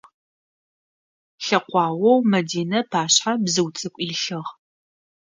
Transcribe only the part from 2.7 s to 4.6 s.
ыпашъхьэ бзыу цӏыкӏу илъыгъ.